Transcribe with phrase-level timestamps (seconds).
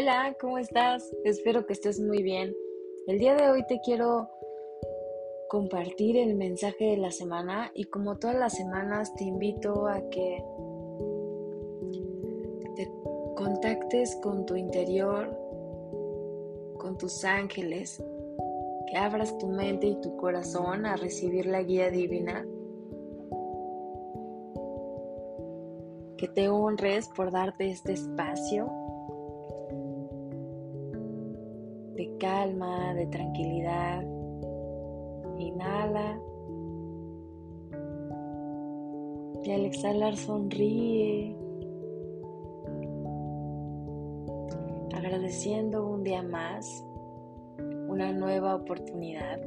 [0.00, 1.10] Hola, ¿cómo estás?
[1.24, 2.54] Espero que estés muy bien.
[3.08, 4.30] El día de hoy te quiero
[5.48, 10.44] compartir el mensaje de la semana y como todas las semanas te invito a que
[12.76, 12.88] te
[13.34, 15.36] contactes con tu interior,
[16.78, 18.00] con tus ángeles,
[18.86, 22.46] que abras tu mente y tu corazón a recibir la guía divina,
[26.16, 28.77] que te honres por darte este espacio
[31.98, 34.04] de calma, de tranquilidad.
[35.36, 36.20] Inhala.
[39.42, 41.36] Y al exhalar sonríe.
[44.94, 46.84] Agradeciendo un día más,
[47.88, 49.40] una nueva oportunidad.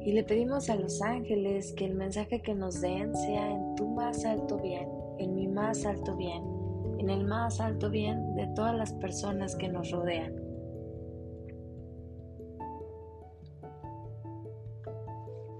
[0.00, 3.86] Y le pedimos a los ángeles que el mensaje que nos den sea en tu
[3.88, 6.57] más alto bien, en mi más alto bien
[6.98, 10.34] en el más alto bien de todas las personas que nos rodean.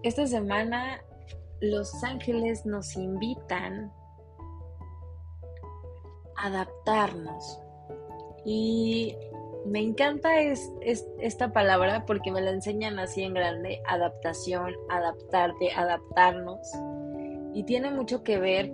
[0.03, 1.03] Esta semana
[1.61, 3.93] los ángeles nos invitan
[6.37, 7.61] a adaptarnos
[8.45, 9.17] y
[9.67, 10.73] me encanta es,
[11.21, 16.59] esta palabra porque me la enseñan así en grande, adaptación, adaptarte, adaptarnos.
[17.53, 18.73] Y tiene mucho que ver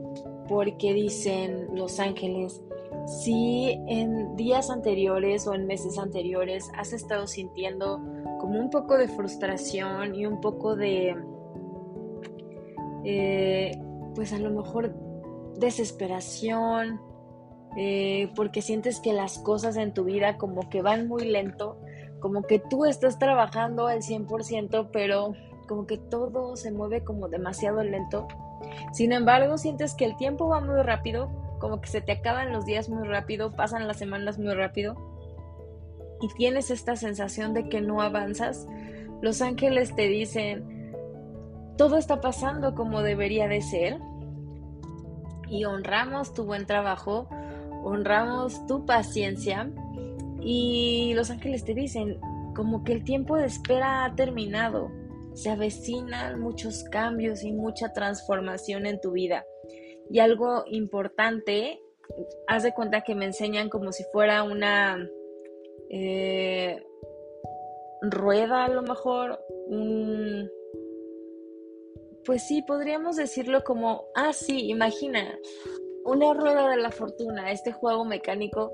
[0.49, 2.63] porque dicen los ángeles,
[3.07, 8.01] si en días anteriores o en meses anteriores has estado sintiendo
[8.39, 11.17] como un poco de frustración y un poco de,
[13.05, 13.73] eh,
[14.15, 14.95] pues a lo mejor
[15.59, 17.01] desesperación,
[17.77, 21.79] eh, porque sientes que las cosas en tu vida como que van muy lento,
[22.21, 25.35] como que tú estás trabajando al 100%, pero
[25.65, 28.29] como que todo se mueve como demasiado lento.
[28.93, 32.65] Sin embargo, sientes que el tiempo va muy rápido, como que se te acaban los
[32.67, 34.97] días muy rápido, pasan las semanas muy rápido
[36.21, 38.67] y tienes esta sensación de que no avanzas.
[39.21, 40.93] Los ángeles te dicen,
[41.77, 43.99] todo está pasando como debería de ser
[45.49, 47.29] y honramos tu buen trabajo,
[47.83, 49.71] honramos tu paciencia
[50.41, 52.19] y los ángeles te dicen,
[52.55, 54.91] como que el tiempo de espera ha terminado,
[55.35, 59.45] se avecinan muchos cambios y mucha transformación en tu vida.
[60.11, 61.81] Y algo importante,
[62.47, 65.09] haz de cuenta que me enseñan como si fuera una
[65.91, 66.83] eh,
[68.03, 69.41] rueda a lo mejor,
[72.25, 75.39] pues sí, podríamos decirlo como, ah, sí, imagina,
[76.05, 78.73] una rueda de la fortuna, este juego mecánico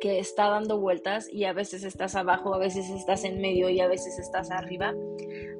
[0.00, 3.80] que está dando vueltas y a veces estás abajo, a veces estás en medio y
[3.80, 4.94] a veces estás arriba.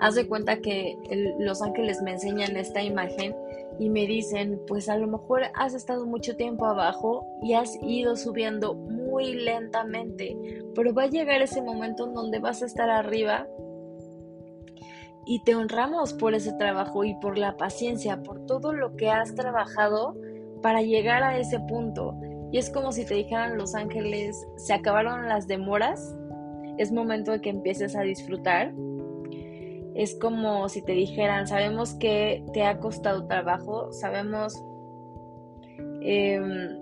[0.01, 0.97] Haz de cuenta que
[1.39, 3.35] los ángeles me enseñan esta imagen
[3.79, 8.17] y me dicen, pues a lo mejor has estado mucho tiempo abajo y has ido
[8.17, 10.37] subiendo muy lentamente,
[10.75, 13.47] pero va a llegar ese momento en donde vas a estar arriba
[15.27, 19.35] y te honramos por ese trabajo y por la paciencia, por todo lo que has
[19.35, 20.15] trabajado
[20.63, 22.15] para llegar a ese punto.
[22.55, 26.15] Y es como si te dijeran los ángeles, se acabaron las demoras,
[26.79, 28.73] es momento de que empieces a disfrutar.
[29.97, 34.55] Es como si te dijeran, sabemos que te ha costado trabajo, sabemos
[36.01, 36.79] em,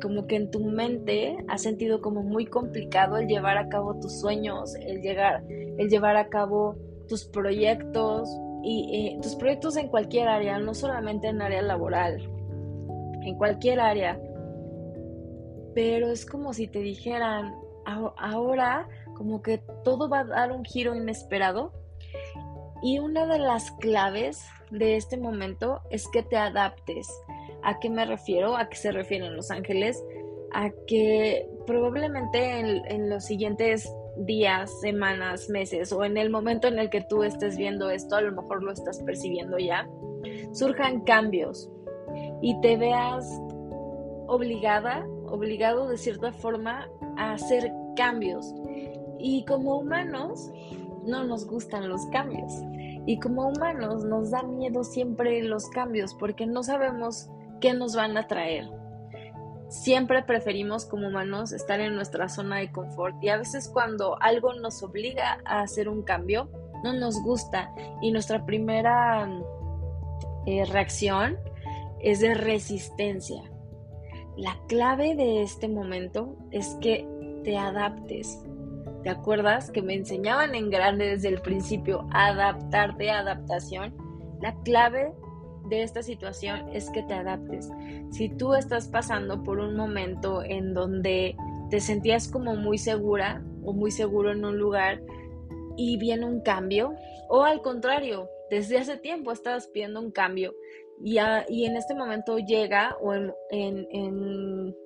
[0.00, 4.20] como que en tu mente has sentido como muy complicado el llevar a cabo tus
[4.20, 6.76] sueños, el, llegar, el llevar a cabo
[7.08, 8.30] tus proyectos
[8.62, 12.30] y eh, tus proyectos en cualquier área, no solamente en área laboral,
[13.22, 14.20] en cualquier área
[15.76, 17.54] pero es como si te dijeran,
[17.84, 21.70] ahora como que todo va a dar un giro inesperado.
[22.82, 27.06] Y una de las claves de este momento es que te adaptes.
[27.62, 28.56] ¿A qué me refiero?
[28.56, 30.02] ¿A qué se refieren los ángeles?
[30.54, 33.86] A que probablemente en, en los siguientes
[34.16, 38.22] días, semanas, meses o en el momento en el que tú estés viendo esto, a
[38.22, 39.86] lo mejor lo estás percibiendo ya,
[40.54, 41.68] surjan cambios
[42.40, 43.26] y te veas
[44.26, 48.54] obligada obligado de cierta forma a hacer cambios.
[49.18, 50.50] Y como humanos
[51.04, 52.52] no nos gustan los cambios.
[53.06, 57.28] Y como humanos nos da miedo siempre los cambios porque no sabemos
[57.60, 58.68] qué nos van a traer.
[59.68, 64.54] Siempre preferimos como humanos estar en nuestra zona de confort y a veces cuando algo
[64.54, 66.48] nos obliga a hacer un cambio,
[66.84, 69.28] no nos gusta y nuestra primera
[70.46, 71.36] eh, reacción
[72.00, 73.42] es de resistencia.
[74.36, 77.08] La clave de este momento es que
[77.42, 78.38] te adaptes.
[79.02, 83.94] ¿Te acuerdas que me enseñaban en grande desde el principio adaptarte, adaptación?
[84.42, 85.14] La clave
[85.70, 87.70] de esta situación es que te adaptes.
[88.10, 91.34] Si tú estás pasando por un momento en donde
[91.70, 95.00] te sentías como muy segura o muy seguro en un lugar
[95.78, 96.94] y viene un cambio,
[97.30, 100.54] o al contrario, desde hace tiempo estabas pidiendo un cambio
[101.02, 104.76] y, en este momento llega o en, en,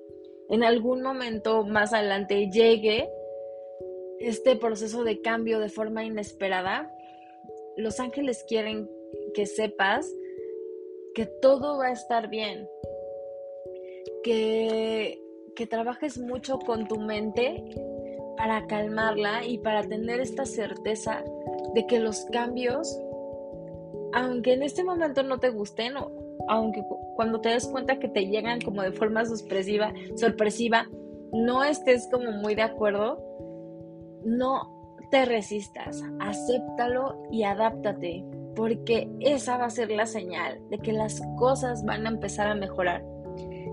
[0.49, 3.09] en algún momento más adelante llegue
[4.19, 6.93] este proceso de cambio de forma inesperada,
[7.77, 8.89] los ángeles quieren
[9.33, 10.11] que sepas
[11.13, 12.69] que todo va a estar bien,
[14.23, 15.19] que,
[15.55, 17.63] que trabajes mucho con tu mente
[18.37, 21.23] para calmarla y para tener esta certeza
[21.73, 22.97] de que los cambios,
[24.13, 26.11] aunque en este momento no te gusten, o
[26.47, 26.83] aunque
[27.15, 30.85] cuando te des cuenta que te llegan como de forma sorpresiva,
[31.33, 33.23] no estés como muy de acuerdo,
[34.25, 38.25] no te resistas, acéptalo y adáptate,
[38.55, 42.55] porque esa va a ser la señal de que las cosas van a empezar a
[42.55, 43.03] mejorar.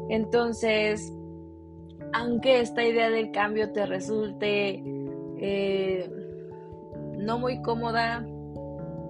[0.08, 1.12] Entonces,
[2.12, 4.82] aunque esta idea del cambio te resulte
[5.40, 6.10] eh,
[7.18, 8.26] no muy cómoda,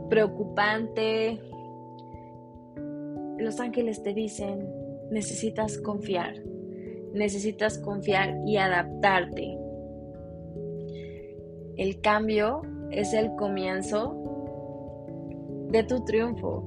[0.08, 1.40] preocupante,
[3.38, 4.68] los ángeles te dicen,
[5.10, 6.34] necesitas confiar,
[7.12, 9.58] necesitas confiar y adaptarte.
[11.76, 14.28] El cambio es el comienzo
[15.70, 16.64] de tu triunfo.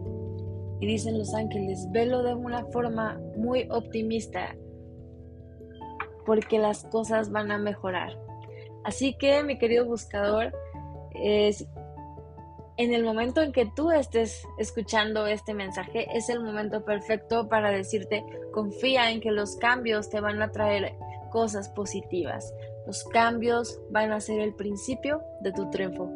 [0.80, 4.56] Y dicen los ángeles, velo de una forma muy optimista,
[6.26, 8.18] porque las cosas van a mejorar.
[8.84, 10.52] Así que, mi querido buscador,
[11.14, 11.68] es,
[12.82, 17.70] en el momento en que tú estés escuchando este mensaje, es el momento perfecto para
[17.70, 20.96] decirte, confía en que los cambios te van a traer
[21.32, 22.54] cosas positivas.
[22.88, 26.10] Los cambios van a ser el principio de tu triunfo.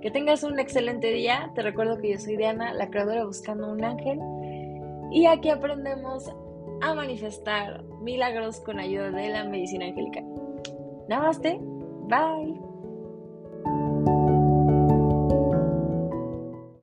[0.00, 1.50] Que tengas un excelente día.
[1.54, 4.20] Te recuerdo que yo soy Diana, la creadora Buscando un Ángel.
[5.10, 6.30] Y aquí aprendemos
[6.82, 10.24] a manifestar milagros con ayuda de la medicina angelical.
[11.08, 11.58] Namaste.
[12.06, 12.63] Bye.